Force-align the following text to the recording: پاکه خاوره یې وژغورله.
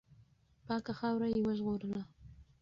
پاکه 0.67 0.91
خاوره 0.99 1.27
یې 1.33 1.39
وژغورله. 1.45 2.01